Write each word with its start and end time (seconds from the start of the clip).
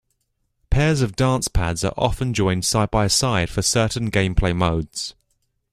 Pairs 0.71 1.01
of 1.03 1.15
dance 1.15 1.47
pads 1.47 1.83
are 1.83 1.93
often 1.95 2.33
joined 2.33 2.65
side-by-side 2.65 3.51
for 3.51 3.61
certain 3.61 4.09
gameplay 4.09 4.55
modes. 4.55 5.13